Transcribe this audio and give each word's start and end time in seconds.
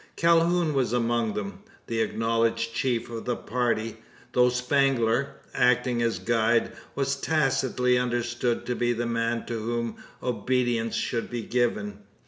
Calhoun 0.15 0.73
was 0.73 0.93
among 0.93 1.35
them 1.35 1.59
the 1.85 2.01
acknowledged 2.01 2.73
chief 2.73 3.07
of 3.11 3.25
the 3.25 3.35
party; 3.35 3.97
though 4.31 4.49
Spangler, 4.49 5.35
acting 5.53 6.01
as 6.01 6.17
guide, 6.17 6.71
was 6.95 7.15
tacitly 7.15 7.99
understood 7.99 8.65
to 8.65 8.73
be 8.75 8.93
the 8.93 9.05
man 9.05 9.45
to 9.45 9.59
whom 9.59 9.97
obedience 10.23 10.95
should 10.95 11.29
be 11.29 11.43
given. 11.43 11.99